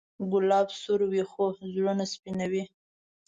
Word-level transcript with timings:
ګلاب 0.31 0.67
سور 0.81 1.01
وي، 1.11 1.23
خو 1.31 1.43
زړونه 1.73 2.05
سپینوي. 2.13 2.63